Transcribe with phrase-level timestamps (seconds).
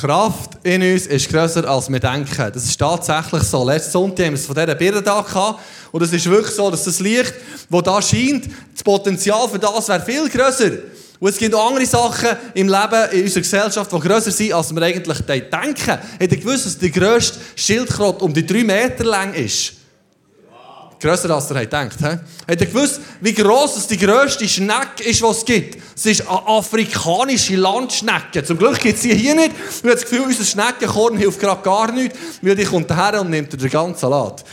[0.00, 2.50] Kraft in uns ist grösser als wir denken.
[2.52, 3.64] Das ist tatsächlich so.
[3.64, 5.60] Letzten Sonntag haben wir es von dieser Birne da gehabt.
[5.92, 7.34] Und es ist wirklich so, dass das Licht,
[7.70, 10.70] das da scheint, das Potenzial für das wäre viel grösser.
[11.18, 14.74] Und es gibt auch andere Sachen im Leben, in unserer Gesellschaft, die grösser sind, als
[14.74, 15.90] wir eigentlich denken.
[15.90, 19.75] Habt ihr gewusst, dass die grösste Schildkröte um die drei Meter lang ist?
[21.06, 21.96] Grösser als ihr denkt.
[22.02, 25.78] Habt ihr gewusst, wie gross die grösste Schnecke ist, die es gibt?
[25.94, 28.42] Es ist eine afrikanische Landschnecke.
[28.42, 29.52] Zum Glück gibt es sie hier nicht.
[29.82, 33.30] Wir haben das Gefühl, unser Schneckenkorn hilft gerade gar nichts, weil die kommt daher und
[33.30, 34.44] nimmt den ganzen Salat.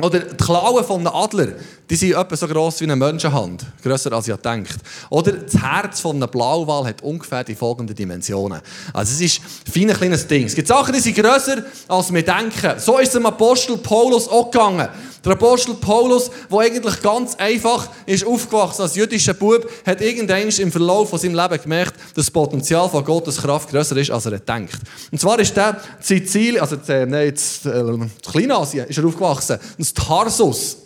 [0.00, 1.48] Oder die Klauen von einem Adler,
[1.90, 3.66] die sind etwa so gross wie eine Menschenhand.
[3.82, 4.76] Grösser als ihr denkt.
[5.10, 8.60] Oder das Herz von einem Blauwal hat ungefähr die folgenden Dimensionen.
[8.92, 10.46] Also es ist ein feines kleines Ding.
[10.46, 12.78] Es gibt Sachen, die sind grösser als wir denken.
[12.78, 14.88] So ist es dem Apostel Paulus auch gegangen.
[15.24, 20.72] Der Apostel Paulus, der eigentlich ganz einfach ist aufgewachsen als jüdischer Bub, hat irgendwann im
[20.72, 24.38] Verlauf von seinem Leben gemerkt, dass das Potenzial von Gottes Kraft grösser ist, als er
[24.40, 24.78] denkt.
[25.12, 27.82] Und zwar ist der Sizilien, also äh, nein, jetzt, äh,
[28.30, 29.58] Kleinasien, ist er aufgewachsen.
[29.78, 30.78] Das Tarsus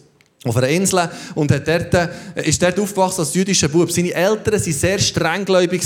[0.49, 2.09] auf einer Insel und hat dort, äh,
[2.45, 3.91] ist dort aufgewachsen als jüdischer Bub.
[3.91, 5.83] Seine Eltern waren sehr strenggläubig.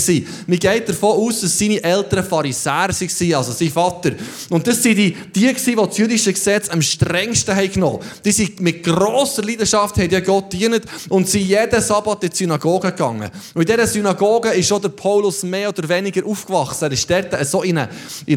[0.47, 4.11] Man geht davon aus, dass seine Eltern Pharisäer waren, also sein Vater.
[4.49, 8.59] Und das waren die, die, die das jüdische Gesetz am strengsten haben genommen Die sind
[8.59, 13.29] mit grosser Leidenschaft haben die Gott dienen und sind jeden Sabbat in die Synagoge gegangen.
[13.53, 16.85] Und in dieser Synagoge ist auch der Paulus mehr oder weniger aufgewachsen.
[16.85, 17.89] Er ist dort so in einer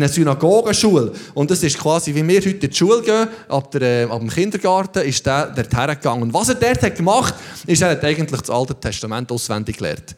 [0.05, 1.13] eine Synagogenschule.
[1.35, 4.21] Und das ist quasi, wie wir heute in die Schule gehen, ab, der, äh, ab
[4.21, 6.23] dem Kindergarten, ist der dort hergegangen gegangen.
[6.23, 9.77] Und was er dort hat gemacht hat, ist, er hat eigentlich das Alte Testament auswendig
[9.77, 10.17] gelernt.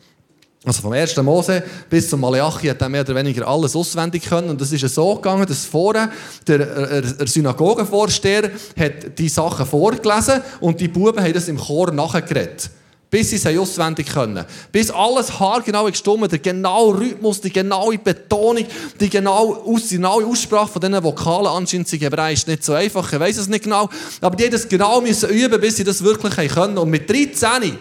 [0.65, 1.17] Also vom 1.
[1.19, 4.51] Mose bis zum Malachi hat er mehr oder weniger alles auswendig können.
[4.51, 6.11] Und das ist so gegangen, dass vorne
[6.47, 11.93] der, der, der Synagogenvorsteher hat die Sachen vorgelesen und die Buben haben das im Chor
[11.93, 12.71] nachgeredet.
[13.09, 14.45] Bis sie es auswendig können.
[14.73, 18.67] Bis alles haargenau gestimmt, der genaue Rhythmus, die genaue Betonung,
[18.99, 23.12] die genaue, Aus, die genaue Aussprache von diesen Vokalen anscheinend sind Hebräisch nicht so einfach,
[23.12, 23.89] ich weiß es nicht genau.
[24.21, 26.78] Aber die haben das genau müssen üben, bis sie das wirklich können.
[26.78, 27.78] Und mit 13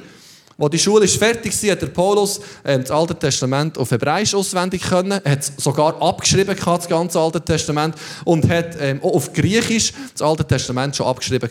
[0.58, 4.84] als die Schule fertig war, hat der Paulus ähm, das Alte Testament auf Hebräisch auswendig
[4.84, 9.92] können, hat es sogar abgeschrieben, das ganze Alte Testament, und hat ähm, auch auf Griechisch
[10.14, 11.50] das Alte Testament schon abgeschrieben.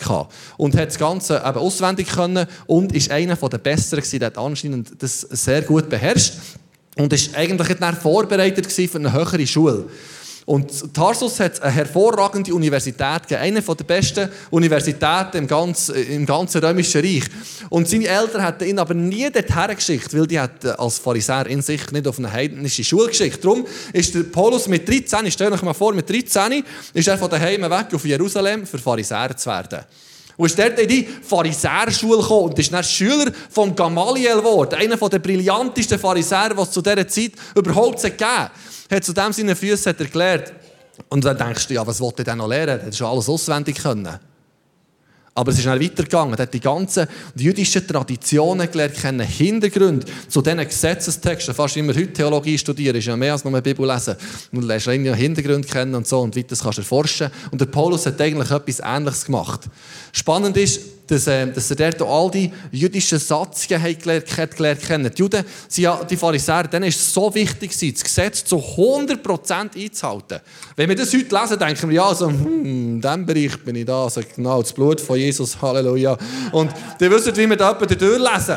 [0.57, 4.39] Und hat das Ganze eben auswendig können und ist einer der Besseren gewesen, der hat
[4.39, 6.35] anscheinend das sehr gut beherrscht
[6.97, 9.85] und ist eigentlich dann vorbereitet für eine höhere Schule.
[10.47, 16.62] Und Tarsus hat eine hervorragende Universität gegeben, eine der besten Universitäten im ganzen, im ganzen
[16.62, 17.25] Römischen Reich.
[17.71, 21.91] Und seine Eltern hatten ihn aber nie dorthin geschickt, weil die als Pharisäer in sich
[21.93, 23.43] nicht auf eine heidnische Schule geschickt.
[23.43, 26.62] Darum ist der Paulus mit 13, stell euch mal vor, mit 13
[26.93, 29.81] ist er von daheim weg auf Jerusalem, für Pharisäer zu werden.
[30.37, 34.97] Und ist dort in die Pharisäerschule gekommen und ist dann Schüler von Gamaliel geworden, einer
[34.97, 38.50] der brillantesten Pharisäer, die es zu dieser Zeit überhaupt gegeben hat
[38.91, 40.53] hat zu dem seine Füße hat er gelernt.
[41.09, 42.81] Und dann denkst du, ja, was wollte er denn noch lernen?
[42.81, 44.19] Er hat schon alles auswendig können.
[45.37, 46.34] Aber es ist dann weitergegangen.
[46.34, 51.55] Er hat die ganzen jüdischen Traditionen gelernt, kennen Hintergründe zu diesen Gesetzestexten.
[51.55, 54.15] Fast immer heute Theologie studieren, ist ja mehr als nur eine Bibel lesen.
[54.53, 57.31] Und lernst irgendwie Hintergrund kennen und so und weiter kannst du erforschen.
[57.50, 59.62] Und der Paulus hat eigentlich etwas Ähnliches gemacht.
[60.12, 64.83] Spannend ist, dass, äh, dass er dort all die jüdischen Satzungen hat gelernt, hat gelernt
[64.83, 65.11] kennen.
[65.15, 69.77] Die Juden, sind ja, die Pharisäer, denen ist es so wichtig, das Gesetz zu 100%
[69.77, 70.41] einzuhalten.
[70.77, 73.85] Wenn wir das heute lesen, denken wir, ja, also, hm, in diesem Bereich bin ich
[73.85, 76.17] da, also genau, das Blut von Jesus, Halleluja.
[76.53, 76.71] Und
[77.01, 78.57] die wissen, wie wir da durchlesen.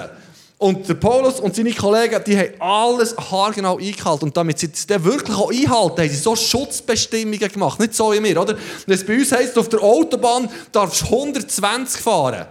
[0.59, 4.25] Und der Paulus und seine Kollegen, die haben alles haargenau eingehalten.
[4.25, 7.79] Und damit sie das wirklich auch einhalten, haben sie so Schutzbestimmungen gemacht.
[7.79, 8.57] Nicht so wie wir, oder?
[8.87, 12.47] Es bei uns heisst, auf der Autobahn darfst du 120 fahren.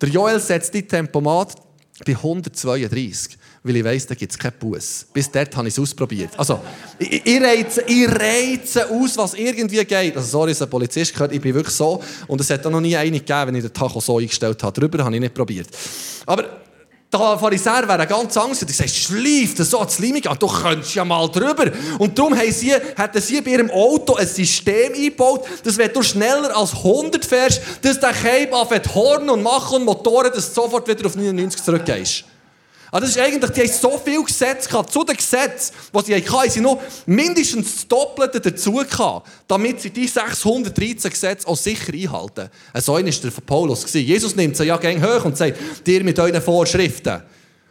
[0.00, 1.54] Der Joel setzt die Tempomat
[2.04, 3.36] bei 132
[3.66, 5.06] weil ich weiss, da gibt es keinen Bus.
[5.12, 6.30] Bis dort habe ich es ausprobiert.
[6.36, 6.60] Also,
[6.98, 10.16] ich, ich, reize, ich reize aus, was irgendwie geht.
[10.16, 12.00] Also, sorry, ein Polizist gehört, ich bin wirklich so.
[12.28, 14.80] Und es hat auch noch nie einen gegeben, wenn ich den Tacho so eingestellt habe.
[14.80, 15.68] Darüber habe ich nicht probiert.
[16.26, 16.65] Aber
[17.12, 18.68] der Pharisäer wäre ganz Angst.
[18.68, 21.70] Die sagt, schleift so ans Limit an, du könntest ja mal drüber.
[21.98, 26.02] Und darum haben sie, hatten sie bei ihrem Auto ein System eingebaut, dass wenn du
[26.02, 30.62] schneller als 100 fährst, dass der Cape anfängt Horn und machen und Motoren, dass du
[30.62, 32.24] sofort wieder auf 99 zurückgehst.
[32.96, 34.90] Also das ist eigentlich, die haben so viel Gesetze gehabt.
[34.90, 39.82] Zu den Gesetzen, die sie hatten, haben sie noch mindestens das Doppelte dazu gehabt, damit
[39.82, 42.48] sie die 613 Gesetze auch sicher einhalten.
[42.76, 43.92] So ein war der von Paulus.
[43.92, 47.20] Jesus nimmt sie ja gern hoch und sagt, dir mit euren Vorschriften.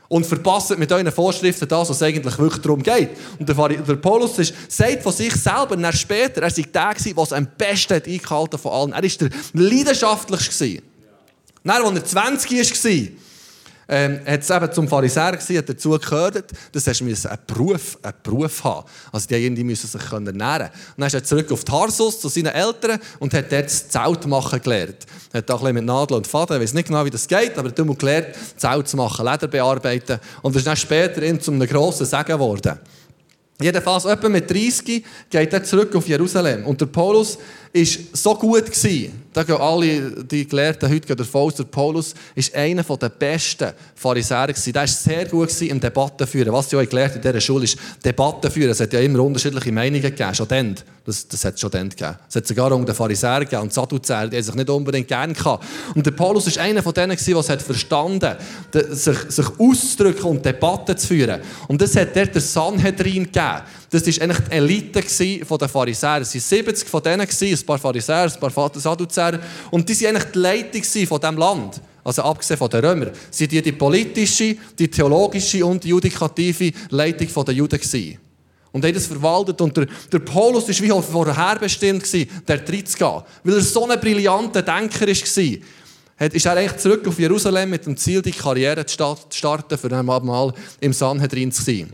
[0.10, 3.10] Und verpasst mit euren Vorschriften das, was eigentlich wirklich darum geht.
[3.40, 7.34] Und der, Paulus ist, sagt von sich selber, dann später, er sei der der was
[7.34, 8.94] am besten hat eingehalten von allen.
[8.94, 10.84] Er war der leidenschaftlichste.
[11.64, 13.25] Dann, als er 20 war,
[13.88, 18.14] ähm, hat es eben zum Pharisäer gewesen, hat dazu gehört, dass er einen Beruf, einen
[18.24, 20.70] Beruf haben Also die irgendwie müssen sich ernähren können.
[20.70, 24.26] Und dann ist er zurück auf Tarsus zu seinen Eltern und hat dort das Zelt
[24.28, 25.06] machen gelernt.
[25.32, 27.58] Er hat auch ein mit Nadel und Faden, ich weiß nicht genau, wie das geht,
[27.58, 28.28] aber er hat gelernt,
[28.58, 30.20] Zelt zu machen, Leder bearbeiten.
[30.42, 32.80] Und das ist dann später zu einem grossen Segen geworden.
[33.62, 36.66] Jedenfalls, etwa mit 30 geht er zurück auf Jerusalem.
[36.66, 37.38] Und der Paulus
[37.76, 39.26] war so gut gewesen.
[39.34, 44.48] Da gehen alle die Gelehrten heute davon aus, der Paulus war einer der besten Pharisäer.
[44.48, 44.72] Gewesen.
[44.72, 46.54] Der war sehr gut gewesen im Debatten führen.
[46.54, 48.72] Was sie auch gelernt in dieser Schule ist, Debatten führen.
[48.72, 50.76] Es hat ja immer unterschiedliche Meinungen gegeben, schon dann.
[51.04, 52.16] Das, das hat es schon dann gegeben.
[52.30, 55.66] Es hat sogar unter den Pharisäern gegeben und Sadduzäer, die sich nicht unbedingt gerne gehabt.
[55.94, 58.40] Und der Paulus war einer von denen, der es verstanden hat,
[58.92, 61.42] sich, sich auszudrücken und Debatten zu führen.
[61.68, 63.62] Und das hat dort der Sanhedrin gegeben.
[63.90, 65.02] Das war eigentlich die Elite
[65.60, 66.22] der Pharisäer.
[66.22, 69.40] Es waren 70 von denen, ein paar Pharisäer, ein paar Sadduzäer.
[69.72, 71.82] Und die waren eigentlich die Leitung von diesem Land.
[72.04, 73.12] Also abgesehen von den Römern.
[73.32, 77.80] Sie waren die politische, die theologische und die judikative Leitung der Juden.
[77.80, 78.20] Gewesen.
[78.72, 79.60] Und haben das verwaltet.
[79.62, 82.06] Und der, der Paulus war wie vorherbestimmt,
[82.48, 83.00] der Tritt zu.
[83.00, 85.14] Weil er so ein brillanter Denker war
[86.34, 90.54] ist er eigentlich zurück auf Jerusalem mit dem Ziel, die Karriere zu starten, für einmal
[90.80, 91.92] im Sanhedrin zu sein.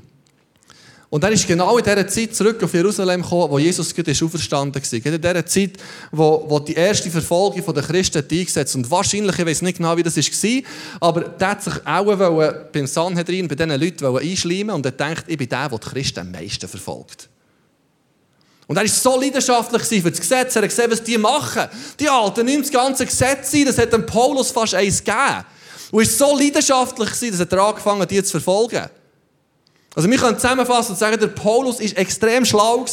[1.11, 4.81] Und er ist genau in dieser Zeit zurück auf Jerusalem gekommen, wo Jesus gerade auferstanden
[4.81, 5.13] war.
[5.13, 5.71] In dieser Zeit,
[6.09, 10.03] wo, wo die erste Verfolgung der Christen eingesetzt Und wahrscheinlich, ich weiß nicht genau, wie
[10.03, 10.61] das war,
[11.01, 15.37] aber der hat sich auch beim Sanhedrin, bei diesen Leuten einschleimen und er denkt, ich
[15.37, 17.27] bin der, der die Christen am meisten verfolgt.
[18.67, 20.55] Und er war so leidenschaftlich für das Gesetz.
[20.55, 21.67] Er hat gesehen, was die machen.
[21.99, 23.65] Die halten nicht das ganze Gesetz ein.
[23.65, 25.43] Das hat dem Paulus fast eins gegeben.
[25.91, 28.89] Und er war so leidenschaftlich, dass er angefangen hat, die zu verfolgen.
[29.93, 32.85] Also wir können zusammenfassen und sagen, der Paulus war extrem schlau.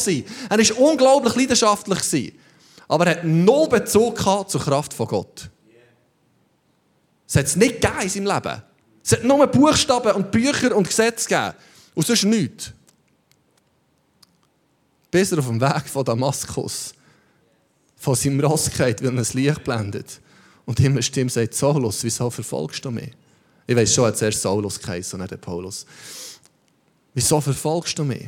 [0.49, 2.33] Er war unglaublich leidenschaftlich.
[2.87, 5.49] Aber er hat no Bezug zur Kraft von Gott.
[7.27, 8.61] Es hat es nicht gegeben in seinem Leben.
[9.03, 11.53] Es hat nur Buchstaben und Bücher und Gesetze gegeben.
[11.93, 12.71] Und sonst nichts.
[15.11, 16.93] Bis er auf dem Weg von Damaskus
[17.95, 20.19] von seinem Ross geht, weil er ein Licht blendet.
[20.65, 23.11] Und immer Stimme sagt, Saulus, wieso verfolgst du mich?
[23.67, 25.85] Ich weiß schon, er hat zuerst Saulus geheißen und nicht Paulus.
[27.13, 28.27] Wieso verfolgst du mich?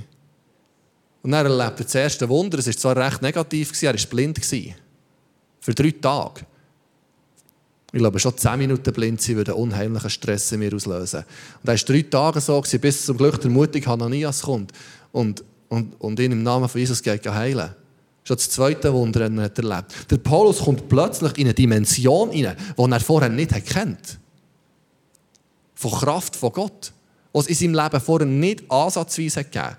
[1.23, 2.57] Und dann erlebt er das erste Wunder.
[2.59, 4.39] Es war zwar recht negativ, er war blind.
[5.59, 6.45] Für drei Tage.
[7.93, 11.19] Ich glaube, schon zehn Minuten blind sein würde unheimlichen Stress in mir auslösen.
[11.61, 14.71] Und er war drei Tage so, bis zum Glück der mutige Hananias kommt
[15.11, 17.75] und, und, und ihn im Namen von Jesus geht heilen.
[18.23, 20.11] Schon das zweite Wunder hat er erlebt.
[20.11, 24.19] Der Paulus kommt plötzlich in eine Dimension hinein, die er vorher nicht kennt.
[25.75, 26.93] Von Kraft von Gott
[27.33, 29.77] was in seinem Leben vorher nicht ansatzweise gegeben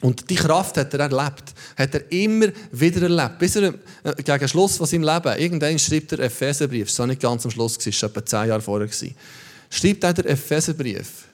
[0.00, 3.38] Und die Kraft hat er erlebt, hat er immer wieder erlebt.
[3.38, 3.74] Bis er
[4.04, 7.50] äh, gegen Schluss von seinem Leben, irgendwann schreibt er Epheserbrief, das war nicht ganz am
[7.50, 8.88] Schluss, das war etwa zehn Jahre vorher.
[9.70, 11.26] Schreibt er den Epheserbrief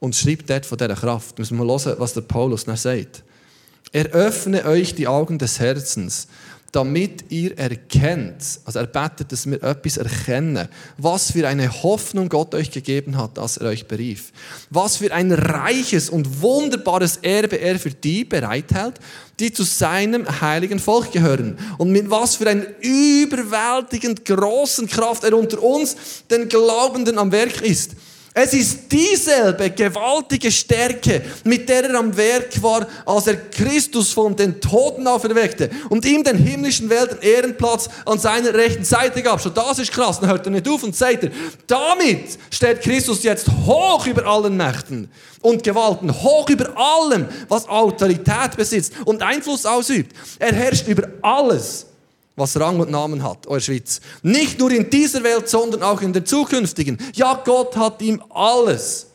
[0.00, 1.38] und schreibt dort von dieser Kraft.
[1.38, 3.22] Müssen wir mal hören, was der Paulus dann sagt.
[3.92, 6.26] Eröffne euch die Augen des Herzens,
[6.72, 12.54] damit ihr erkennt, also er betet, dass wir etwas erkennen, was für eine Hoffnung Gott
[12.54, 14.32] euch gegeben hat, dass er euch berief.
[14.70, 18.94] Was für ein reiches und wunderbares Erbe er für die bereithält,
[19.38, 21.58] die zu seinem heiligen Volk gehören.
[21.76, 25.94] Und mit was für einer überwältigend großen Kraft er unter uns,
[26.30, 27.92] den Glaubenden, am Werk ist.
[28.34, 34.34] Es ist dieselbe gewaltige Stärke, mit der er am Werk war, als er Christus von
[34.34, 39.42] den Toten auferweckte und ihm den himmlischen Welten Ehrenplatz an seiner rechten Seite gab.
[39.42, 40.18] Schon das ist krass.
[40.18, 41.30] Dann hört er nicht auf und sagt er,
[41.66, 45.10] damit steht Christus jetzt hoch über allen Mächten
[45.42, 50.16] und Gewalten, hoch über allem, was Autorität besitzt und Einfluss ausübt.
[50.38, 51.86] Er herrscht über alles
[52.36, 54.00] was Rang und Namen hat, eure Schweiz.
[54.22, 56.98] Nicht nur in dieser Welt, sondern auch in der zukünftigen.
[57.14, 59.06] Ja, Gott hat ihm alles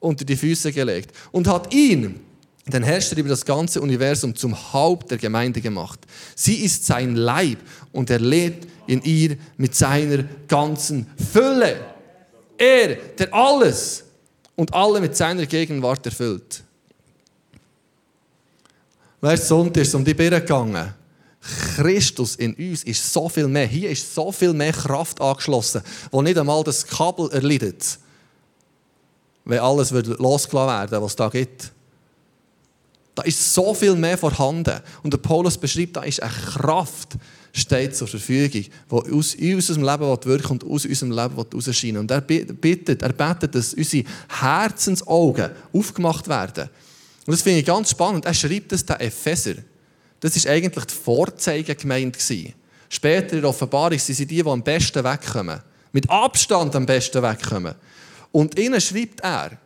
[0.00, 2.20] unter die Füße gelegt und hat ihn,
[2.66, 6.00] den Herrscher über das ganze Universum, zum Haupt der Gemeinde gemacht.
[6.34, 7.58] Sie ist sein Leib
[7.92, 11.80] und er lebt in ihr mit seiner ganzen Fülle.
[12.56, 14.04] Er, der alles
[14.56, 16.62] und alle mit seiner Gegenwart erfüllt.
[19.20, 20.94] Letzten Sonntag ist um die Birne gegangen.
[21.76, 23.66] Christus in uns ist so viel mehr.
[23.66, 27.98] Hier ist so viel mehr Kraft angeschlossen, wo nicht einmal das Kabel erleidet,
[29.44, 31.70] wenn alles losgelassen werden was es da gibt.
[33.14, 34.80] Da ist so viel mehr vorhanden.
[35.02, 37.10] Und der Paulus beschreibt, da ist eine Kraft,
[37.52, 41.98] steht zur Verfügung, die aus unserem Leben wirken und aus unserem Leben rausscheinen.
[41.98, 46.70] Und er bittet, er betet, dass unsere Herzensaugen aufgemacht werden.
[47.26, 48.24] Und das finde ich ganz spannend.
[48.24, 49.54] Er schreibt es den Epheser.
[50.24, 52.18] Das war eigentlich die Vorzeigegemeinde.
[52.88, 55.60] Später in der Offenbarung sind sie die, die am besten wegkommen.
[55.92, 57.74] mit Abstand am besten wegkommen.
[58.32, 59.58] Und ihnen schreibt er,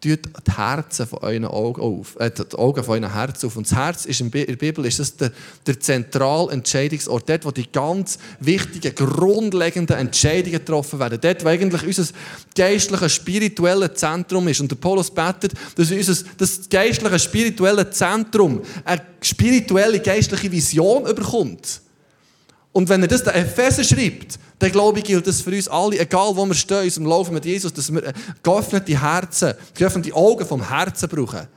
[0.00, 3.56] tut die Herzen von euren Augen auf, äh, die Augen von euren Herzen auf.
[3.56, 5.32] Und das Herz ist in der Bibel ist das der,
[5.66, 11.18] der zentrale Entscheidungsort, dort, wo die ganz wichtigen, grundlegenden Entscheidungen getroffen werden.
[11.20, 12.12] Dort, wo eigentlich unser
[12.54, 14.60] geistliches, spirituelles Zentrum ist.
[14.60, 21.80] Und der Paulus betet, dass unser das geistliche, spirituelle Zentrum eine spirituelle, geistliche Vision überkommt.
[22.76, 25.98] Und wenn er das den Epheser schreibt, dann glaube ich, gilt das für uns alle,
[25.98, 30.44] egal wo wir stehen, in unserem Laufen mit Jesus, dass wir geöffnete Herzen, geöffnete Augen
[30.44, 31.48] vom Herzen brauchen.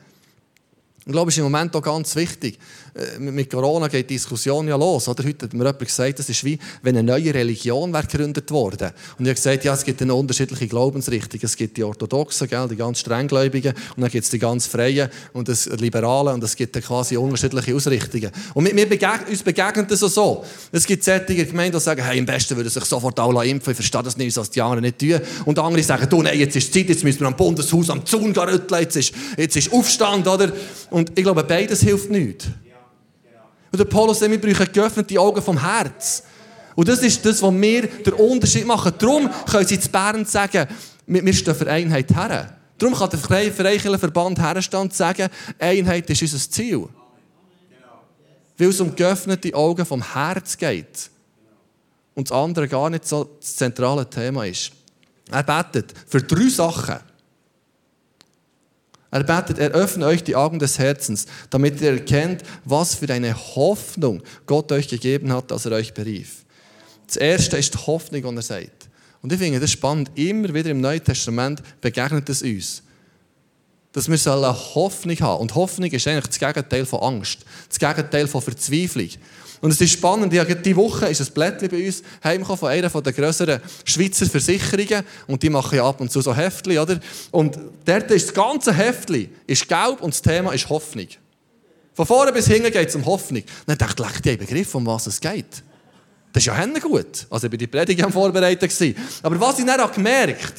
[1.06, 2.58] Ich glaube, es ist im Moment auch ganz wichtig.
[2.94, 5.08] Äh, mit Corona geht die Diskussion ja los.
[5.08, 5.24] Oder?
[5.24, 8.92] Heute hat mir jemand gesagt, das ist wie, wenn eine neue Religion wäre gegründet worden.
[9.18, 11.46] Und ich habe gesagt, ja, es gibt eine unterschiedliche Glaubensrichtungen.
[11.46, 15.10] Es gibt die Orthodoxen, gell, die ganz strenggläubigen, und dann gibt es die ganz Freien
[15.34, 18.32] und das Liberalen, und es gibt dann quasi unterschiedliche Ausrichtungen.
[18.54, 20.44] Und wir, wir begegnen, uns begegnet das so.
[20.72, 23.78] Es gibt solche Gemeinden, die sagen, hey, im Besten würde sich sofort alle impfen, ich
[23.78, 25.20] verstehe das nicht, was die anderen nicht tun.
[25.46, 28.36] Und andere sagen, du, nein, jetzt ist Zeit, jetzt müssen wir am Bundeshaus am Zaun
[28.36, 30.52] rütteln, jetzt ist, jetzt ist Aufstand, oder?
[30.90, 32.48] Und ich glaube, beides hilft nicht.
[33.72, 36.24] Und der Paulus sagt, wir brauchen geöffnete Augen vom Herz.
[36.76, 38.94] Und das ist das, was wir den Unterschied machen.
[38.98, 40.68] Darum können sie zu Bern sagen,
[41.06, 42.56] wir stehen für Einheit her.
[42.78, 46.88] Darum kann der Freikirchenverband Verband Herrenstand sagen, Einheit ist unser Ziel.
[48.58, 51.10] Weil es um geöffnete Augen vom Herz geht.
[52.16, 54.72] Und das andere gar nicht so das zentrale Thema ist.
[55.32, 57.09] Er betet für drei Sachen.
[59.12, 63.36] Er betet, er öffne euch die Augen des Herzens, damit ihr erkennt, was für eine
[63.56, 66.46] Hoffnung Gott euch gegeben hat, als er euch berief.
[67.08, 68.90] Das erste ist die Hoffnung, die er sagt.
[69.22, 70.12] Und ich finde das spannend.
[70.16, 72.84] Immer wieder im Neuen Testament begegnet es uns.
[73.92, 75.42] Dass wir eine Hoffnung haben.
[75.42, 77.40] Und Hoffnung ist eigentlich das Gegenteil von Angst.
[77.68, 79.10] Das Gegenteil von Verzweiflung.
[79.62, 82.90] Und es ist spannend, ja, diese Woche ist ein Blättchen bei uns heimgekommen von einer
[82.90, 85.04] der grösseren Schweizer Versicherungen.
[85.28, 87.00] Und die machen ja ab und zu so Heftchen, oder?
[87.32, 91.08] Und dort ist das ganze Heftchen ist gelb und das Thema ist Hoffnung.
[91.94, 93.42] Von vorne bis hinten geht es um Hoffnung.
[93.42, 95.64] Und dann dachte ich, ich habe Begriff, um was es geht.
[96.32, 97.28] Das ist ja gut.
[97.30, 98.96] Also ich war die Predigt am Vorbereiten.
[99.24, 100.54] Aber was ich dann gemerkt habe,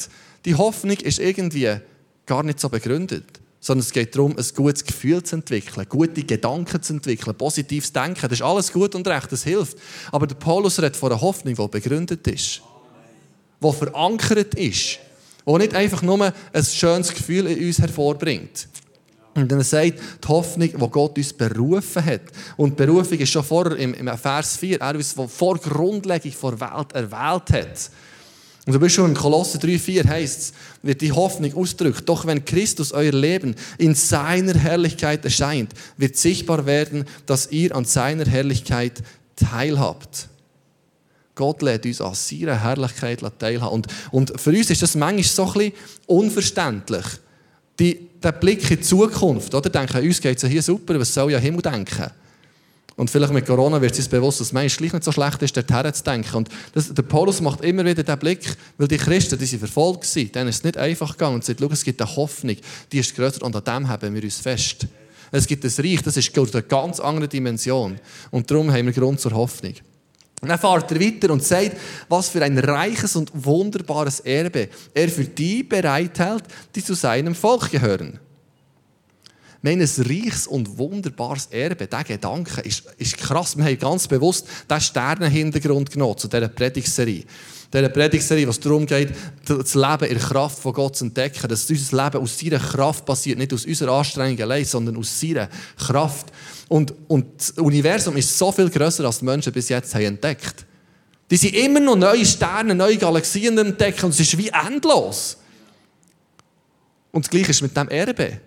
[0.45, 1.79] die Hoffnung ist irgendwie
[2.25, 6.81] gar nicht so begründet sondern es geht darum, ein gutes Gefühl zu entwickeln, gute Gedanken
[6.81, 8.21] zu entwickeln, positives Denken.
[8.23, 9.77] Das ist alles gut und recht, das hilft.
[10.11, 12.61] Aber der Paulus redet von einer Hoffnung, die begründet ist,
[13.63, 14.99] die verankert ist,
[15.45, 18.67] die nicht einfach nur ein schönes Gefühl in uns hervorbringt.
[19.35, 22.21] Und dann sagt die Hoffnung, die Gott uns berufen hat.
[22.57, 27.51] Und Berufung ist schon vorher im, Vers 4, er uns vor Grundlegung der Welt erwählt
[27.51, 27.91] hat.
[28.67, 30.53] Und du bist schon in Kolosse 3,4 heißt es,
[30.83, 32.07] wird die Hoffnung ausdrückt.
[32.07, 37.85] Doch wenn Christus euer Leben in seiner Herrlichkeit erscheint, wird sichtbar werden, dass ihr an
[37.85, 39.01] seiner Herrlichkeit
[39.35, 40.27] teilhabt.
[41.33, 43.73] Gott lädt uns an seiner Herrlichkeit teilhaben.
[43.73, 45.73] Und, und für uns ist das manchmal so ein bisschen
[46.05, 47.05] unverständlich.
[47.79, 49.71] Die, der Blick in die Zukunft, oder?
[49.71, 52.11] Denken, uns geht es ja hier super, was soll ja Himmel denken?
[53.01, 55.57] Und vielleicht mit Corona wird es uns bewusst, dass es manchmal nicht so schlecht ist,
[55.57, 56.35] dorthin zu denken.
[56.35, 60.15] Und das, der Paulus macht immer wieder den Blick, weil die Christen, die sind verfolgt
[60.15, 61.33] waren, denen ist es nicht einfach gegangen.
[61.33, 62.57] Und sagt, schau, es gibt eine Hoffnung,
[62.91, 64.85] die ist größer und an dem haben wir uns fest.
[65.31, 67.99] Es gibt ein Reich, das ist eine ganz andere Dimension.
[68.29, 69.73] Und darum haben wir Grund zur Hoffnung.
[70.39, 71.77] Und dann fährt er weiter und sagt,
[72.07, 76.43] was für ein reiches und wunderbares Erbe er für die bereithält,
[76.75, 78.19] die zu seinem Volk gehören.
[79.63, 81.85] Haben ein reiches und wunderbares Erbe.
[81.85, 83.55] Dieser Gedanke ist, ist krass.
[83.55, 87.25] Wir haben ganz bewusst den Sternenhintergrund genommen zu dieser Predigserie.
[87.71, 89.09] Dieser Predigserie, was darum geht,
[89.45, 91.47] das Leben in der Kraft von Gott zu entdecken.
[91.47, 95.47] Dass unser Leben aus seiner Kraft passiert, nicht aus unserer Anstrengung allein, sondern aus seiner
[95.77, 96.31] Kraft.
[96.67, 100.65] Und, und das Universum ist so viel grösser, als die Menschen bis jetzt haben entdeckt
[101.29, 105.37] Die sind immer noch neue Sterne, neue Galaxien entdecken und es ist wie endlos.
[107.11, 108.41] Und das Gleiche ist mit dem Erbe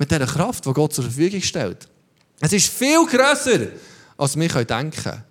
[0.00, 1.86] mit dieser Kraft, die Gott zur Verfügung stellt.
[2.40, 3.66] Es ist viel grösser,
[4.16, 5.24] als wir denken können.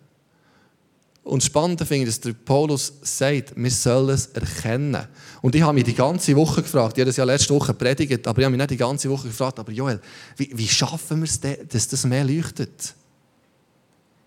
[1.24, 5.08] Und spannend finde ich, dass der Paulus sagt, wir sollen es erkennen.
[5.42, 8.28] Und ich habe mich die ganze Woche gefragt, ich habe das ja letzte Woche predigt,
[8.28, 10.00] aber ich habe mich nicht die ganze Woche gefragt, aber Joel,
[10.38, 12.94] wie, wie schaffen wir es, dass das mehr leuchtet?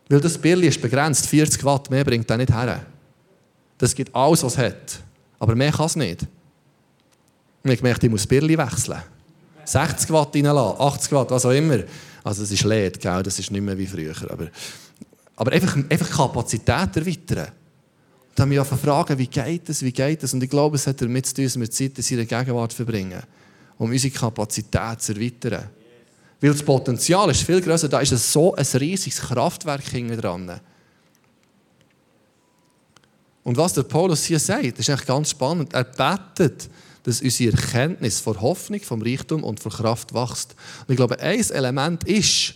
[0.09, 2.85] Weil das Birli ist begrenzt, 40 Watt, mehr bringt er nicht her.
[3.79, 5.01] Das gibt alles, was es hat.
[5.39, 6.23] Aber mehr kann es nicht.
[7.63, 9.03] Und ich gemerkt, ich muss Birli wechseln.
[9.65, 11.79] 60 Watt reinlassen, 80 Watt, was auch immer.
[12.25, 12.65] Also es ist
[13.01, 13.23] gell?
[13.23, 14.15] das ist nicht mehr wie früher.
[14.31, 14.49] Aber,
[15.37, 17.49] aber einfach, einfach Kapazität erweitern.
[18.29, 20.33] Und dann mich fragen, wie geht das, wie geht das?
[20.33, 23.23] Und ich glaube, es hat damit zu tun, dass wir Zeit in seiner Gegenwart verbringen,
[23.79, 25.69] um unsere Kapazität zu erweitern.
[26.41, 29.83] Weil das Potenzial ist viel größer, da ist so ein riesiges Kraftwerk
[30.21, 30.61] dran.
[33.45, 35.73] Und was der Paulus hier sagt, ist eigentlich ganz spannend.
[35.75, 36.69] Er betet,
[37.03, 40.55] dass unsere Erkenntnis vor Hoffnung, vom Reichtum und vor Kraft wächst.
[40.87, 42.55] Und ich glaube, ein Element ist,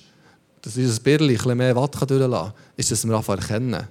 [0.63, 3.89] dass unser Birli ein bisschen mehr Watt durchlassen kann, ist, dass wir anfangen erkennen.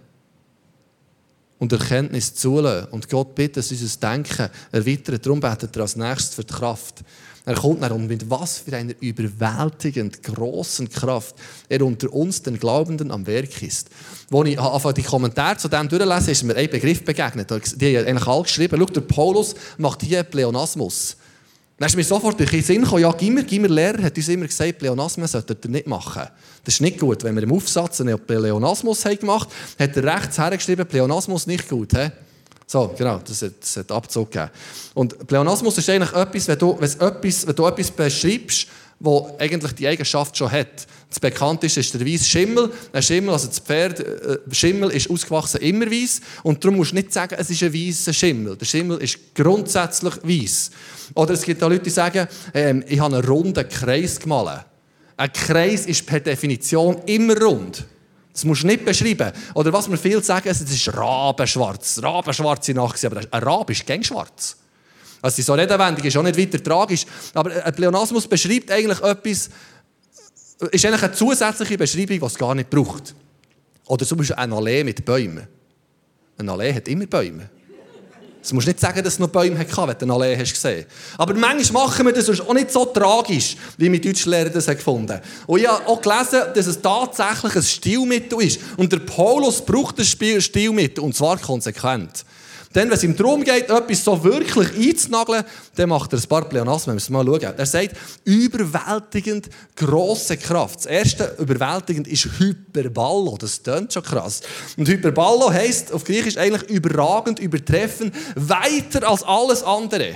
[1.58, 2.90] Und Erkenntnis zulassen.
[2.92, 5.26] Und Gott bittet, dass unser Denken erweitert.
[5.26, 7.04] Darum betet er als nächstes für die Kraft.
[7.48, 11.36] Er kommt nach und mit was für einer überwältigend großen Kraft
[11.70, 13.90] er unter uns, den Glaubenden, am Werk ist.
[14.32, 17.52] Als ich anfange, die Kommentare zu dem durchlesen, ist mir ein Begriff begegnet.
[17.76, 21.18] Die haben eigentlich alle geschrieben, schau, der Paulus macht hier Pleonasmus.
[21.78, 24.48] Dann ist mir sofort durch den Sinn gekommen, ja, Gimmer, Gimmer Lehrer hat uns immer
[24.48, 26.24] gesagt, Pleonasmus sollte er nicht machen.
[26.64, 27.24] Das ist nicht gut.
[27.24, 31.92] Wenn wir im Aufsatz einen Pleonasmus gemacht haben, hat er rechts hergeschrieben, Pleonasmus nicht gut.
[31.92, 32.10] He?
[32.68, 34.52] So, genau, das hat, das hat Abzug gegeben.
[34.96, 38.68] Und Pleonasmus ist eigentlich etwas, wenn du, etwas, wenn du etwas beschreibst,
[39.00, 40.88] wo eigentlich die Eigenschaft schon hat.
[41.10, 42.72] Das bekannt ist, ist der weiße Schimmel.
[42.92, 46.96] Ein Schimmel, also das Pferd, äh, Schimmel ist ausgewachsen immer weiß und darum musst du
[46.96, 48.56] nicht sagen, es ist ein weißer Schimmel.
[48.56, 50.72] Der Schimmel ist grundsätzlich weiß.
[51.14, 54.66] Oder es gibt auch Leute, die sagen, ähm, ich habe einen runden Kreis gemalt.
[55.18, 57.86] Ein Kreis ist per Definition immer rund.
[58.36, 59.32] Das musst du nicht beschreiben.
[59.54, 62.02] Oder was mir viel sagen, es ist rabenschwarz.
[62.04, 64.58] Rabenschwarze Nacht, aber ein Rab ist gäng schwarz.
[65.22, 67.06] Also so redenwendig ist auch nicht weiter tragisch.
[67.34, 69.50] Aber ein Pleonasmus beschreibt eigentlich etwas,
[70.70, 73.16] ist eigentlich eine zusätzliche Beschreibung, die es gar nicht braucht.
[73.88, 75.48] Oder zum Beispiel eine Allee mit Bäumen.
[76.38, 77.50] Eine Allee hat immer Bäume.
[78.50, 80.86] Du musst nicht sagen, dass es noch Bäume hatte, wenn du eine Allee hast gesehen.
[81.18, 85.60] Aber manchmal machen wir das auch nicht so tragisch, wie mein Deutschlehrer das gefunden Und
[85.60, 88.60] ich habe auch gelesen, dass es tatsächlich ein Stilmittel ist.
[88.78, 92.24] Und der Paulus braucht das Stilmittel, und zwar konsequent.
[92.76, 96.44] Denn wenn es ihm darum geht, etwas so wirklich einzunageln, dann macht er ein paar
[96.44, 96.96] Pleonasmen.
[96.96, 97.58] Müssen wir mal schauen.
[97.58, 100.80] Er sagt, überwältigend grosse Kraft.
[100.80, 103.38] Das erste überwältigend ist Hyperballo.
[103.40, 104.42] Das klingt schon krass.
[104.76, 110.16] Und Hyperballo heisst auf Griechisch eigentlich überragend, übertreffen, weiter als alles andere.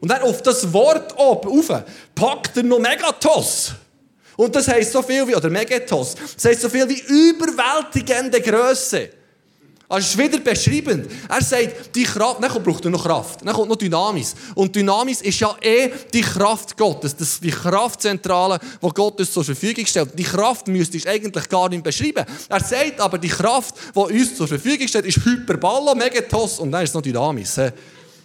[0.00, 1.82] Und dann auf das Wort oben rauf,
[2.14, 3.72] packt er noch Megatos.
[4.36, 9.10] Und das heisst so viel wie, oder Megatos, das heisst so viel wie überwältigende Größe.
[9.88, 11.08] Also es ist wieder beschreibend.
[11.28, 14.34] Er sagt, die Kraft, dann braucht er noch Kraft, dann kommt noch Dynamis.
[14.54, 19.44] Und Dynamis ist ja eh die Kraft Gottes, das die Kraftzentrale, die Gott uns zur
[19.44, 20.18] Verfügung stellt.
[20.18, 22.24] Die Kraft müsste ich eigentlich gar nicht beschreiben.
[22.48, 26.82] Er sagt aber, die Kraft, die uns zur Verfügung steht, ist Hyperballo, Megatos und dann
[26.82, 27.60] ist es noch Dynamis.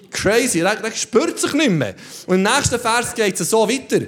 [0.10, 1.96] Crazy, er, er spürt sich nicht mehr.
[2.28, 4.02] Und im nächsten Vers geht es so weiter.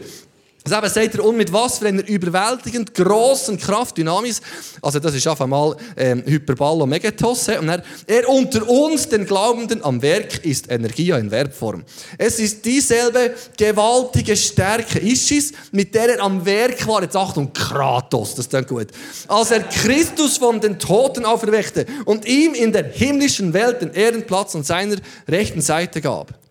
[0.65, 4.41] Also eben sagt er, und mit was für einer überwältigend grossen Kraft, Dynamis,
[4.81, 9.83] also das ist einfach mal ähm, Hyperballo Megatos, und er, er unter uns, den Glaubenden
[9.83, 11.83] am Werk, ist Energie in Verbform.
[12.17, 17.51] Es ist dieselbe gewaltige Stärke, ist es, mit der er am Werk war, jetzt Achtung,
[17.51, 18.87] Kratos, das klingt gut,
[19.27, 24.55] als er Christus von den Toten auferweckte und ihm in der himmlischen Welt den Ehrenplatz
[24.55, 24.95] an seiner
[25.27, 26.42] rechten Seite gab.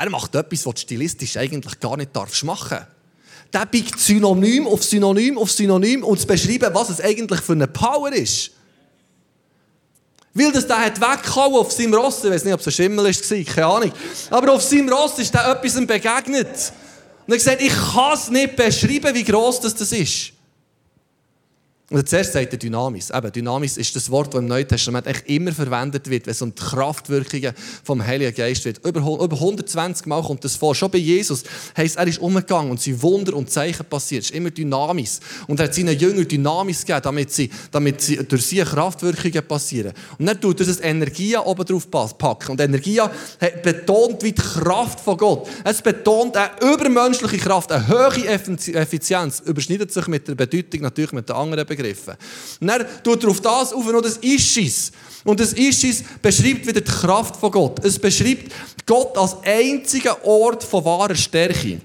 [0.00, 2.78] Er macht etwas, was du stilistisch eigentlich gar nicht darfst machen.
[3.52, 7.66] Der biegt Synonym auf Synonym auf Synonym, um zu beschreiben, was es eigentlich für eine
[7.66, 8.52] Power ist.
[10.32, 13.04] Weil das der hat weggehauen auf seinem Ross, ich weiß nicht, ob es ein Schimmel
[13.04, 13.92] war, keine Ahnung.
[14.30, 16.46] Aber auf seinem Ross ist der etwas begegnet.
[17.26, 20.32] Und er hat gesagt, ich kann es nicht beschreiben, wie gross das ist.
[21.92, 23.10] Und zuerst sagt er Dynamis.
[23.10, 26.40] Eben, Dynamis ist das Wort, das im Neuen Testament echt immer verwendet wird, wenn es
[26.40, 28.78] um die Kraftwirkungen vom Heiligen Geist wird.
[28.86, 30.72] Über, über 120 Mal kommt das vor.
[30.76, 31.42] Schon bei Jesus
[31.76, 34.22] heisst, er ist umgegangen und sie Wunder und Zeichen passiert.
[34.22, 35.18] Es ist immer Dynamis.
[35.48, 39.92] Und er hat seinen Jüngern Dynamis gegeben, damit, sie, damit sie, durch sie Kraftwirkungen passieren.
[40.16, 42.52] Und dann tut er das Energia oben drauf packen.
[42.52, 43.10] Und Energia
[43.64, 45.48] betont wie die Kraft von Gott.
[45.64, 49.40] Es betont eine übermenschliche Kraft, eine hohe Effizienz.
[49.40, 52.14] Überschneidet sich mit der Bedeutung natürlich mit den anderen Begriffen begriffen.
[52.60, 54.92] Und dann tut er auf das auf, noch das Ischis.
[55.24, 57.84] Und das Ischis beschreibt wieder die Kraft von Gott.
[57.84, 58.52] Es beschreibt
[58.86, 61.80] Gott als einzigen Ort von wahrer Stärke.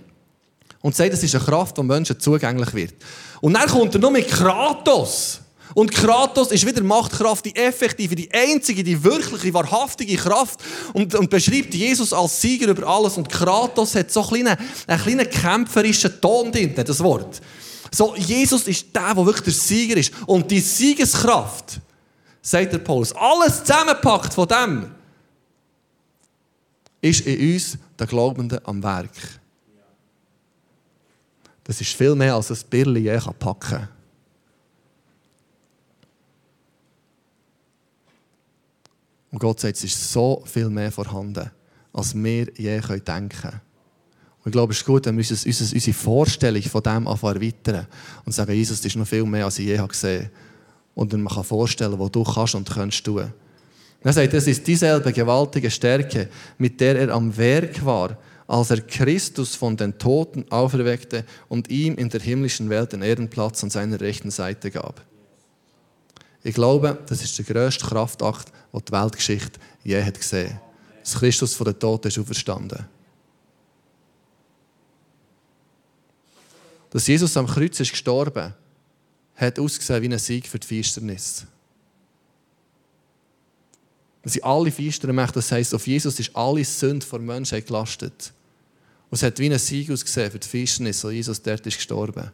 [0.82, 2.94] Und sagt, es ist eine Kraft, die Menschen zugänglich wird.
[3.42, 5.42] Und dann kommt er noch mit Kratos.
[5.74, 10.62] Und Kratos ist wieder Machtkraft, die effektive, die einzige, die wirkliche, wahrhaftige Kraft
[10.94, 13.18] und, und beschreibt Jesus als Sieger über alles.
[13.18, 17.42] Und Kratos hat so einen kleinen, einen kleinen kämpferischen Ton drin, das Wort.
[17.92, 20.12] So, Jesus ist der, der wirklich der Sieger ist.
[20.26, 21.80] Und die Siegeskraft,
[22.42, 24.92] sagt der Paulus, alles zusammenpackt von dem,
[27.02, 29.40] ist in uns, der Glaubenden, am Werk.
[31.64, 33.90] Das ist viel mehr, als ein Birli je packen kann.
[39.32, 41.52] Und Gott sagt, es ist so viel mehr vorhanden,
[41.92, 43.62] als wir je denken können.
[44.46, 47.88] Und ich glaube, es ist gut, wenn wir uns, unsere Vorstellung von dem erweitern
[48.26, 50.32] und sagen, Jesus, das ist noch viel mehr, als ich je gesehen habe.
[50.94, 53.34] Und dann man kann vorstellen, was du kannst und kannst tun.
[54.04, 56.30] Er sagt, es ist dieselbe gewaltige Stärke,
[56.60, 61.96] mit der er am Werk war, als er Christus von den Toten auferweckte und ihm
[61.96, 65.04] in der himmlischen Welt den Ehrenplatz an seiner rechten Seite gab.
[66.44, 70.60] Ich glaube, das ist der grösste Kraftakt, den die Weltgeschichte je hat gesehen.
[71.02, 72.86] Dass Christus von den Toten ist auferstanden.
[76.96, 78.54] Dass Jesus am Kreuz ist gestorben,
[79.36, 81.46] hat ausgesehen wie ein Sieg für die Finsternis.
[84.24, 88.32] Dass sie alle finsteren Mächte, das heisst, auf Jesus ist alle Sünde vor Menschen gelastet.
[89.10, 92.32] Und es hat wie ein Sieg ausgesehen für die Finsternis, wo Jesus dort ist gestorben.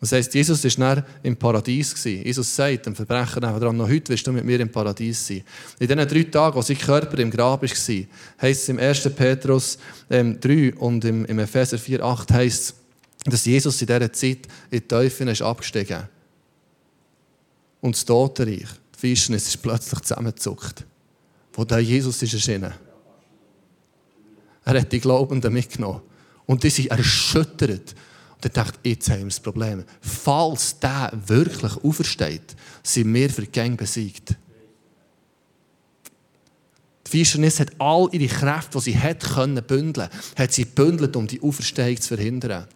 [0.00, 2.02] Das heisst, Jesus war dann im Paradies.
[2.02, 5.44] Jesus sagt dem Verbrecher daran, noch heute wirst du mit mir im Paradies sein.
[5.78, 9.10] In diesen drei Tagen, als sein Körper im Grab war, heisst es im 1.
[9.14, 9.76] Petrus
[10.08, 12.81] ähm, 3 und im, Epheser 4, 8 heisst es,
[13.24, 16.08] dass Jesus in dieser Zeit in die Teufel ist abgestiegen
[17.80, 20.84] Und das Totenreich, die Finsternis, ist plötzlich zusammengezuckt.
[21.52, 22.72] Wo da Jesus ist erschienen.
[24.64, 26.00] Er hat die Glaubenden mitgenommen.
[26.46, 27.94] Und die sind erschüttert.
[28.34, 29.84] Und er dachte, jetzt haben wir das Problem.
[30.00, 34.36] Falls der wirklich aufersteht, sind wir für Gang besiegt.
[37.06, 41.26] Die Finsternis hat all ihre Kräfte, die sie hat, können bündeln, hat sie bündelt, um
[41.26, 42.66] die Auferstehung zu verhindern.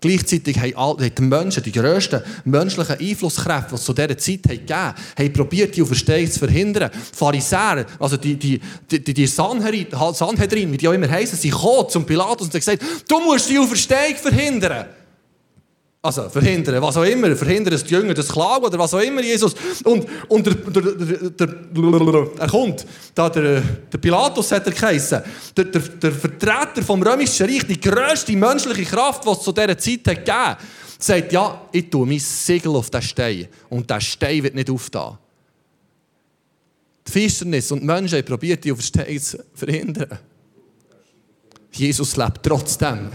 [0.00, 5.32] Gleichzeitig haben die Menschen, die grössten menschlichen Einflusskräfte, die es zu dieser Zeit gegeben haben,
[5.32, 6.90] probiert, die Auferstehung zu verhindern.
[6.92, 11.88] Die Pharisäer, also die, die, die, die Sanhedrin, wie die auch immer heißen, sie kommen
[11.88, 14.86] zum Pilatus und haben gesagt, du musst die Auferstehung verhindern.
[16.00, 19.20] Also verhindern, was auch immer, verhindern, dass die Jünger das klagen oder was auch immer,
[19.20, 19.54] Jesus.
[19.82, 20.82] Und, und der, der,
[21.30, 25.22] der, der, er kommt, da der, der Pilatus hat er geheissen,
[25.56, 29.76] der, der, der Vertreter vom römischen Reich, die grösste menschliche Kraft, die es zu dieser
[29.76, 30.56] Zeit hat gegeben
[30.98, 35.16] sagt, ja, ich tue mein Siegel auf den Stein und der Stein wird nicht aufgehen.
[37.06, 40.18] Die Finsternis und die Menschen haben probiert, die Auferstehung zu verhindern.
[41.72, 43.10] Jesus lebt trotzdem.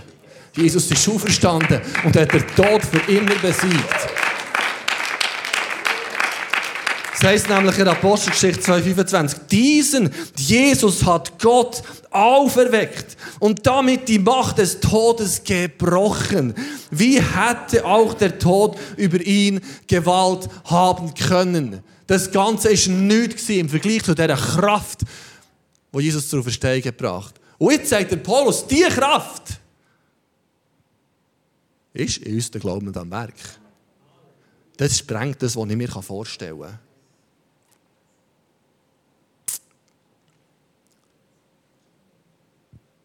[0.56, 4.24] Jesus ist auferstanden und hat den Tod für immer besiegt.
[7.14, 14.58] Das heißt nämlich in Apostelgeschichte 2,25, diesen Jesus hat Gott auferweckt und damit die Macht
[14.58, 16.54] des Todes gebrochen.
[16.92, 21.82] Wie hätte auch der Tod über ihn Gewalt haben können?
[22.08, 25.00] Das Ganze ist nichts im Vergleich zu dieser Kraft,
[25.96, 27.36] die Jesus zur Verstehung gebracht.
[27.58, 29.62] Und jetzt sagt der Paulus, die Kraft,
[31.94, 33.36] ist in uns der Glauben am Werk.
[34.78, 36.80] Das sprengt das, was ich mir vorstellen kann.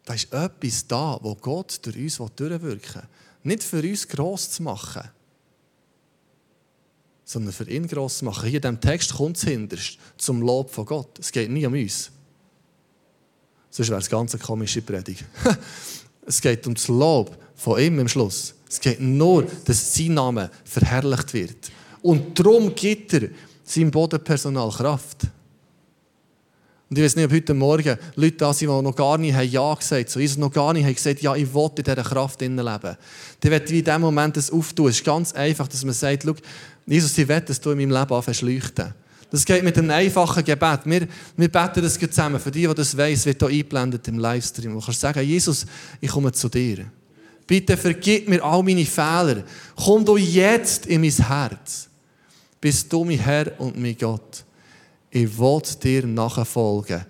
[0.05, 2.81] Da ist etwas da, wo Gott durch uns durchwirken will.
[3.43, 5.07] Nicht für uns gross zu machen,
[7.23, 8.49] sondern für ihn gross zu machen.
[8.49, 11.19] Hier in diesem Text kommt es hinterst zum Lob von Gott.
[11.19, 12.09] Es geht nie um uns.
[13.69, 15.25] Sonst wäre es ganz eine komische Predigt.
[16.25, 18.55] es geht um das Lob von ihm am Schluss.
[18.69, 21.71] Es geht nur, dass sein Name verherrlicht wird.
[22.01, 23.29] Und darum gibt er
[23.63, 25.27] seinem Bodenpersonal Kraft.
[26.89, 29.73] Und ich weiß nicht, ob heute Morgen Leute da sind, die noch gar nicht Ja
[29.75, 32.41] gesagt haben, so Jesus noch gar nicht haben gesagt, ja, ich will in dieser Kraft
[32.41, 32.57] leben.
[32.57, 32.97] Dann
[33.41, 34.87] wird in diesem Moment das auftun.
[34.87, 36.25] Es ist ganz einfach, dass man sagt,
[36.87, 38.93] Jesus, ich will, dass du in meinem Leben anfängst leuchten.
[39.29, 40.79] Das geht mit einem einfachen Gebet.
[40.85, 42.39] Wir, wir beten das zusammen.
[42.39, 44.73] Für die, die das weiss, wird hier eingeblendet im Livestream.
[44.73, 45.67] Du kannst sagen, Jesus,
[46.01, 46.85] ich komme zu dir.
[47.49, 49.43] Bitte vergib mir all meine Fehler.
[49.75, 51.89] Komm du jetzt in mein Herz.
[52.61, 54.43] Bist du mein Herr und mein Gott.
[55.09, 57.03] Ich will dir nachfolgen.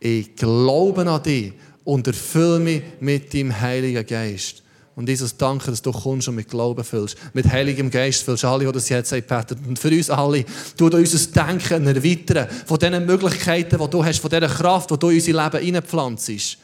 [0.00, 1.52] Ich glaube an dich
[1.84, 4.64] und erfülle mich mit deinem Heiligen Geist.
[4.96, 7.16] Und Jesus, danke, dass du kommst und mit Glauben füllst.
[7.32, 9.54] Mit Heiligem Geist füllst alle, die das jetzt Peter.
[9.64, 10.44] Und für uns alle,
[10.76, 15.10] du unser Denken erweitern von diesen Möglichkeiten, die du hast, von dieser Kraft, die du
[15.10, 16.58] in unser Leben hineinpflanzt.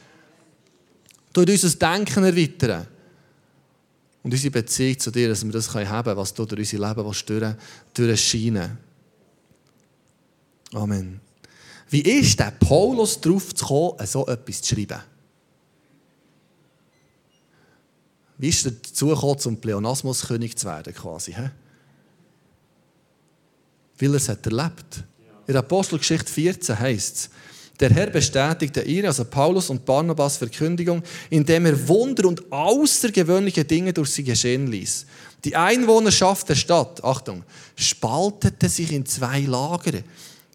[1.33, 2.88] Du unser Denken erweitern.
[4.22, 7.14] Und unsere Beziehung zu dir, dass wir das haben können, was du durch unser Leben
[7.26, 7.54] durch,
[7.94, 8.78] durchscheinen
[10.72, 11.20] Amen.
[11.88, 15.00] Wie ist der Paulus darauf zu kommen, so etwas zu schreiben?
[18.38, 21.33] Wie ist er dazu gekommen, zum Pleonasmuskönig zu werden, quasi?
[21.33, 21.50] He?
[23.98, 25.04] Weil er es hat erlebt.
[25.46, 27.30] In der Apostelgeschichte 14 heißt es,
[27.81, 33.93] der Herr bestätigte ihr, also Paulus und Barnabas Verkündigung, indem er Wunder und außergewöhnliche Dinge
[33.93, 35.07] durch sie geschehen ließ.
[35.45, 37.43] Die Einwohnerschaft der Stadt, Achtung,
[37.75, 40.01] spaltete sich in zwei Lager.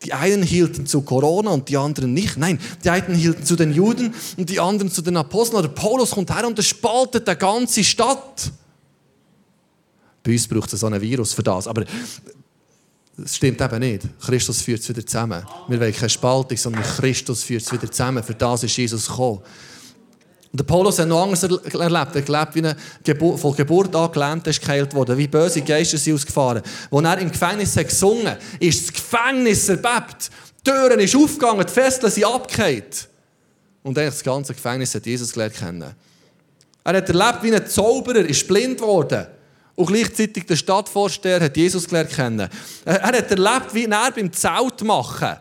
[0.04, 2.38] Die einen hielten zu Corona und die anderen nicht.
[2.38, 5.58] Nein, die einen hielten zu den Juden und die anderen zu den Aposteln.
[5.58, 8.52] Oder Paulus kommt her und er spaltet die ganze Stadt.
[10.22, 11.68] Bei uns braucht es so ein Virus für das.
[11.68, 11.86] Aber
[13.18, 14.04] Das stimmt eben nicht.
[14.20, 15.44] Christus führt es wieder zusammen.
[15.68, 18.24] Wir wollen keine Spaltung, sondern Christus führt es wieder zusammen.
[18.24, 19.40] Für das ist Jesus gekommen.
[20.52, 22.16] Und der Paulus hat noch anders erlebt.
[22.16, 25.98] Er gelebt, wie eine Gebur von Geburt an gelähmt ist geheilt worden, wie böse Geister
[25.98, 26.62] sind ausgefahren.
[26.92, 30.30] Als er im Gefängnis hat gesungen ist das Gefängnis erbebt.
[30.66, 33.08] Die Türen sind aufgegangen, die Fesseln sind abgekehrt.
[33.84, 35.94] Und eigentlich das ganze Gefängnis hat Jesus gelernt kennen.
[36.84, 39.28] Er hat erlebt, wie ein Zauberer ist blind geworden.
[39.76, 42.50] Und gleichzeitig der Stadtvorsteher hat Jesus gelernt kennen.
[42.86, 45.38] Er hat erlebt, wie er beim Zelt machen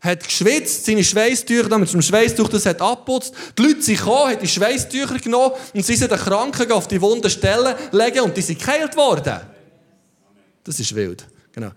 [0.00, 3.34] hat geschwitzt, seine Schweißtücher, damit zum Schweißtuch das hat abputzt.
[3.56, 7.00] Die Leute sind gekommen, haben die Schweißtücher genommen und sie sind den Kranken auf die
[7.00, 9.40] wunden Stellen legen und die sind geheilt worden.
[10.62, 11.26] Das ist wild.
[11.52, 11.70] Genau.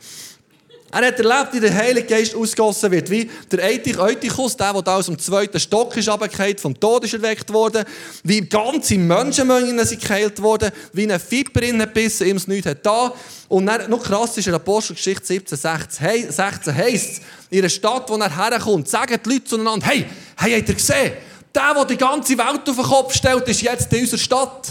[0.94, 3.64] Er hat erlebt, wie der Heilige Geist ausgossen wird, wie der
[4.00, 7.86] Eutychus, der, der da aus dem zweiten Stock ist runtergefallen, vom Tod ist erweckt worden,
[8.24, 12.86] wie ganze Menschenmengen sind geheilt worden, wie eine Viper in gebissen, ihm es nichts hat
[12.86, 13.14] da.
[13.48, 18.18] Und dann, noch krass ist in Apostelgeschichte 17, 16, 16 heisst in einer Stadt, wo
[18.18, 20.06] er herkommt, sagen die Leute zueinander, hey,
[20.38, 21.14] hey, habt ihr gesehen?
[21.56, 24.68] Der, der die ganze Welt auf den Kopf stellt, ist jetzt in unserer Stadt.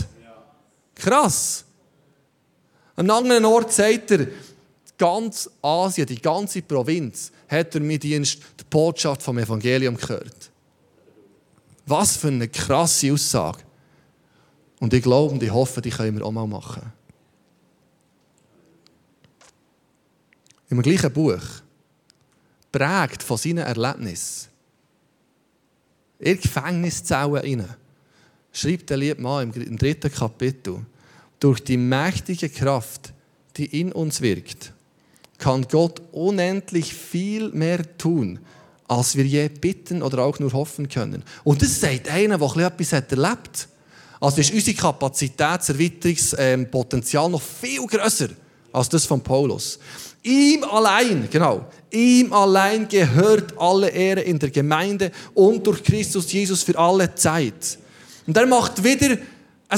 [0.95, 1.65] Krass.
[2.97, 4.27] An einem anderen Ort sagt er,
[5.01, 10.51] ganz Asien, die ganze Provinz, hat er mit Dienst die Botschaft vom Evangelium gehört.
[11.87, 13.61] Was für eine krasse Aussage.
[14.79, 16.93] Und ich glaube und ich hoffe, die können wir auch mal machen.
[20.69, 21.43] Im gleichen Buch,
[22.71, 24.51] prägt von seinen Erlebnissen,
[26.19, 27.75] in Gefängniszellen rein,
[28.53, 30.85] schreibt der liebe Mann im dritten Kapitel,
[31.41, 33.15] durch die mächtige Kraft,
[33.57, 34.75] die in uns wirkt,
[35.41, 38.39] kann Gott unendlich viel mehr tun,
[38.87, 41.25] als wir je bitten oder auch nur hoffen können.
[41.43, 43.67] Und das sagt einer, der etwas hat erlebt
[44.21, 48.29] Also ist unsere Kapazitätserweiterungspotenzial noch viel größer
[48.73, 49.81] als das von Paulus.
[50.23, 56.63] Ihm allein, genau, ihm allein gehört alle Ehre in der Gemeinde und durch Christus Jesus
[56.63, 57.79] für alle Zeit.
[58.27, 59.17] Und er macht wieder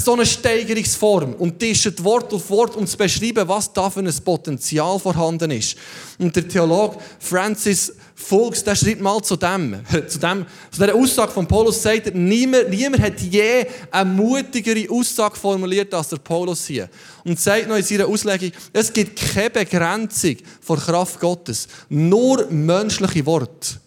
[0.01, 4.11] so eine Steigerungsform und tischt Wort auf Wort, um zu beschreiben, was da für ein
[4.25, 5.77] Potenzial vorhanden ist.
[6.19, 11.33] Und der Theologe Francis Fulks, der schreibt mal zu dem, zu dem, zu dieser Aussage
[11.33, 16.67] von Paulus, sagt er, niemand, niemand hat je eine mutigere Aussage formuliert als der Paulus
[16.67, 16.89] hier.
[17.25, 21.69] Und sagt noch in seiner Auslegung, es gibt keine Begrenzung vor Kraft Gottes.
[21.89, 23.81] Nur menschliche Worte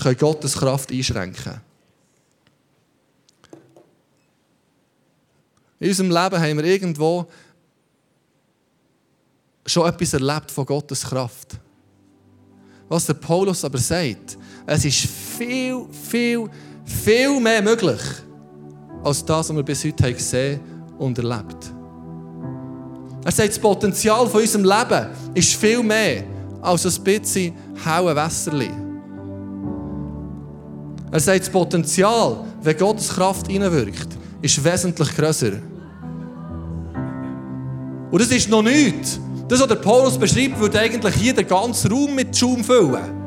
[0.00, 1.60] können Gottes Kraft einschränken.
[5.82, 7.26] In unserem Leben haben wir irgendwo
[9.66, 11.56] schon etwas erlebt von Gottes Kraft.
[12.88, 16.48] Was der Paulus aber sagt, es ist viel, viel,
[16.84, 18.00] viel mehr möglich,
[19.02, 20.60] als das, was wir bis heute gesehen
[20.98, 21.72] und erlebt.
[23.24, 26.22] Er sagt, das Potenzial von unserem Leben ist viel mehr
[26.60, 28.70] als ein bisschen hauen Wässerli.
[31.10, 34.10] Er sagt, das Potenzial, wenn Gottes Kraft hineinwirkt,
[34.42, 35.71] ist wesentlich grösser
[38.12, 39.18] und das ist noch nichts.
[39.48, 43.20] Das, was der Paulus beschreibt, würde eigentlich hier den ganzen Raum mit Schaum füllen.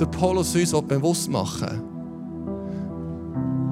[0.00, 1.82] Der Paulus uns bewusst machen,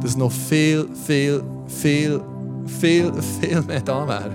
[0.03, 2.21] dass noch viel, viel, viel,
[2.67, 4.33] viel, viel mehr da wäre.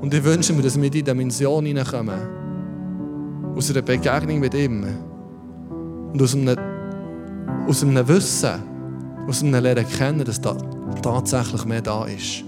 [0.00, 2.20] Und ich wünsche mir, dass wir in diese Dimension hineinkommen.
[3.56, 4.86] Aus einer Begegnung mit ihm.
[6.12, 6.56] Und aus einem,
[7.66, 8.69] aus einem Wissen,
[9.28, 10.56] aus einem Lernen kennen, dass da
[11.02, 12.44] tatsächlich mehr da ist.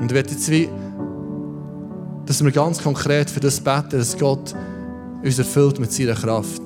[0.00, 0.68] Und ich jetzt wie,
[2.26, 4.54] dass wir ganz konkret für das beten, dass Gott
[5.22, 6.62] uns erfüllt mit seiner Kraft.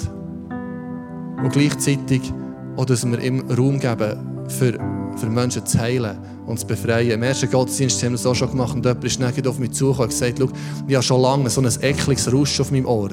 [1.42, 2.32] Und gleichzeitig
[2.76, 4.78] auch, dass wir ihm Raum geben, für,
[5.16, 7.10] für Menschen zu heilen und zu befreien.
[7.10, 9.72] Im ersten Gottesdienst haben wir das auch schon gemacht und jemand ist nicht auf mich
[9.72, 10.40] zugekommen und gesagt,
[10.86, 13.10] ich habe schon lange so ein ekliges Rauschen auf meinem Ohr.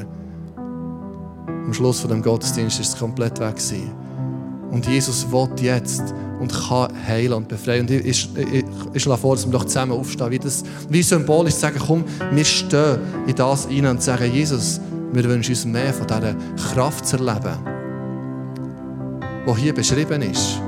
[1.47, 4.04] Am Schluss von dem Gottesdienst ist es komplett weg gewesen.
[4.75, 7.87] Und Jesus will jetzt und kann heilen und befreien.
[7.87, 11.53] Und ich, ich, ich, schlage vor, dass wir doch zusammen aufstehen, wie, das, wie symbolisch
[11.53, 14.81] sagen, komm, wir stehen in das hinein und sagen, Jesus,
[15.13, 16.35] wir wünschen uns mehr von dieser
[16.73, 17.57] Kraft zu erleben,
[19.47, 20.59] die hier beschrieben ist.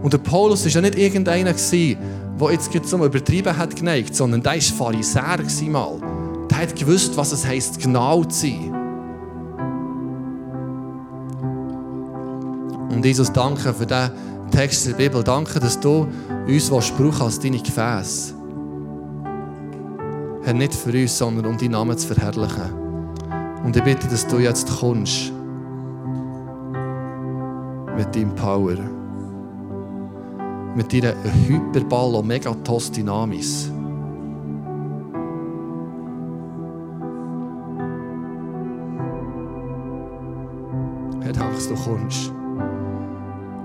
[0.00, 4.52] Und der Paulus war ja nicht irgendeiner, der jetzt zum Übertrieben hat geneigt, sondern der
[4.52, 6.00] war Pharisäer mal.
[6.48, 8.77] Der hat gewusst, was es heisst, genau zu sein.
[12.98, 14.10] Und Jesus, danke für diesen
[14.50, 15.22] Text der Bibel.
[15.22, 16.08] Danke, dass du
[16.48, 18.34] uns brauchst als deine Gefäße.
[20.42, 22.72] Herr, nicht für uns, sondern um deinen Namen zu verherrlichen.
[23.64, 25.32] Und ich bitte, dass du jetzt kommst
[27.96, 28.74] mit deinem Power.
[30.74, 31.14] mit deiner
[31.46, 33.70] Hyperball- Megatos Dynamis.
[41.20, 42.32] Herr, danke, dass du kommst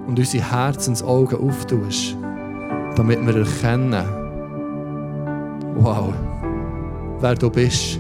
[0.08, 2.18] und unsere Herzensaugen auftust,
[2.96, 4.06] damit wir erkennen,
[5.76, 6.14] wow,
[7.20, 8.00] wer du bist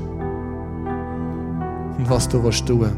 [1.97, 2.97] und was du tun willst.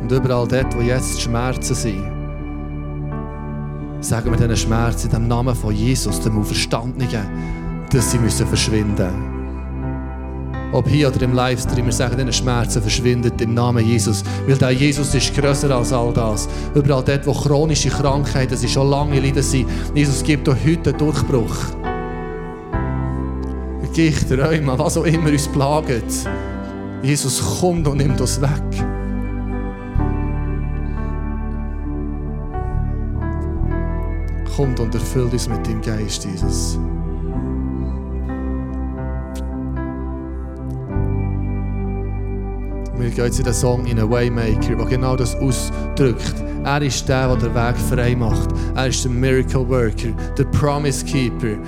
[0.00, 2.02] Und überall dort, wo jetzt Schmerzen sind,
[4.00, 7.28] sagen wir diesen Schmerzen in dem Namen von Jesus, dem Auferstandenen,
[7.92, 9.39] dass sie müssen verschwinden müssen.
[10.72, 14.22] Ob hier oder im Livestream, wir sagen, diesen Schmerzen verschwindet im Namen Jesus.
[14.46, 16.48] Weil der Jesus ist größer als all das.
[16.74, 20.98] Überall dort, wo chronische Krankheiten sind, schon lange Leiden sind, Jesus gibt auch heute einen
[20.98, 21.56] Durchbruch.
[23.92, 26.28] Gicht, Rheuma, was auch immer uns plagt.
[27.02, 28.50] Jesus kommt und nimmt das weg.
[34.56, 36.78] Kommt und erfüllt uns mit dem Geist, Jesus.
[43.10, 46.34] Wir gehen jetzt in den Song in einen Waymaker, der genau das ausdrückt.
[46.62, 48.50] Er ist der, der den Weg frei macht.
[48.76, 51.58] Er ist der Miracle Worker, der Promise Keeper.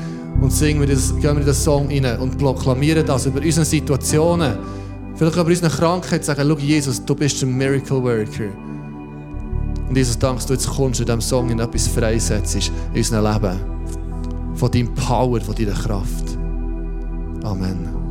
[0.40, 3.66] Und singen wir das, gehen wir in den Song rein und proklamieren das über unsere
[3.66, 4.56] Situationen.
[5.16, 8.50] Vielleicht über unsere Krankheit sagen, schau Jesus, du bist der Miracle Worker.
[9.88, 13.58] Und Jesus, danke, du jetzt kommst in diesem Song in etwas freisetzt in unserem Leben.
[14.54, 16.38] Von deinem Power, von deiner Kraft.
[17.42, 18.01] Amen.